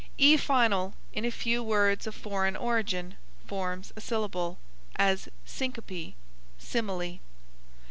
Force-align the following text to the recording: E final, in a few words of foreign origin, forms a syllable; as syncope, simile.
E 0.17 0.35
final, 0.35 0.95
in 1.13 1.25
a 1.25 1.29
few 1.29 1.61
words 1.61 2.07
of 2.07 2.15
foreign 2.15 2.55
origin, 2.55 3.17
forms 3.45 3.93
a 3.95 4.01
syllable; 4.01 4.57
as 4.95 5.29
syncope, 5.45 6.15
simile. 6.57 7.19